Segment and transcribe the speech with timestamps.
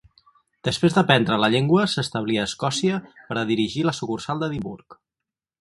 [0.67, 4.99] Després d'aprendre la llengua s'establí a Escòcia per a dirigir la sucursal d'Edimburg.